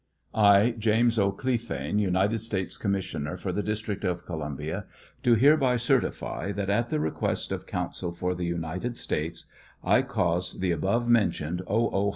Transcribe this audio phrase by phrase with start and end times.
[0.33, 1.31] I, James O.
[1.31, 4.87] Clephane, United States Commissioner for the District of Columbia,
[5.21, 9.45] do hereby certify that at the request of Counsel for the United States,
[9.83, 11.87] I caused 71 the above mentioned O.
[11.91, 12.09] O.